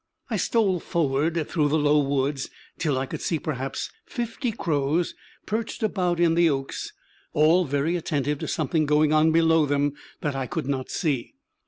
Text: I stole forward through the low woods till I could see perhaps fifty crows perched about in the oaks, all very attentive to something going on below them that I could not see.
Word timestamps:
I 0.31 0.37
stole 0.37 0.79
forward 0.79 1.47
through 1.47 1.69
the 1.69 1.77
low 1.77 1.99
woods 1.99 2.49
till 2.79 2.97
I 2.97 3.05
could 3.05 3.21
see 3.21 3.37
perhaps 3.37 3.91
fifty 4.07 4.51
crows 4.51 5.13
perched 5.45 5.83
about 5.83 6.19
in 6.19 6.33
the 6.33 6.49
oaks, 6.49 6.91
all 7.33 7.65
very 7.65 7.95
attentive 7.95 8.39
to 8.39 8.47
something 8.47 8.87
going 8.87 9.13
on 9.13 9.31
below 9.31 9.67
them 9.67 9.93
that 10.21 10.35
I 10.35 10.47
could 10.47 10.65
not 10.65 10.89
see. 10.89 11.35